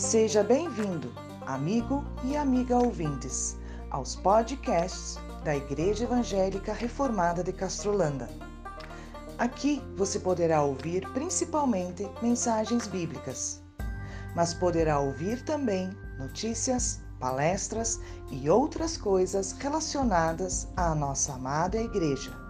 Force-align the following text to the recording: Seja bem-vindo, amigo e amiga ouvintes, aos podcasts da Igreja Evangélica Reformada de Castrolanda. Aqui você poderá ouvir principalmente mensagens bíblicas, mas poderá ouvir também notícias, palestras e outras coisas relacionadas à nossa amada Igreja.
Seja 0.00 0.42
bem-vindo, 0.42 1.12
amigo 1.46 2.02
e 2.24 2.34
amiga 2.34 2.74
ouvintes, 2.74 3.58
aos 3.90 4.16
podcasts 4.16 5.18
da 5.44 5.54
Igreja 5.54 6.04
Evangélica 6.04 6.72
Reformada 6.72 7.44
de 7.44 7.52
Castrolanda. 7.52 8.26
Aqui 9.36 9.82
você 9.96 10.18
poderá 10.18 10.62
ouvir 10.62 11.06
principalmente 11.12 12.10
mensagens 12.22 12.86
bíblicas, 12.86 13.62
mas 14.34 14.54
poderá 14.54 14.98
ouvir 14.98 15.44
também 15.44 15.94
notícias, 16.18 17.02
palestras 17.20 18.00
e 18.30 18.48
outras 18.48 18.96
coisas 18.96 19.52
relacionadas 19.52 20.66
à 20.78 20.94
nossa 20.94 21.34
amada 21.34 21.76
Igreja. 21.78 22.49